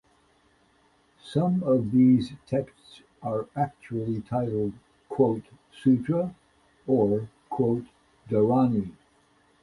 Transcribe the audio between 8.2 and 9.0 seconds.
"dharani".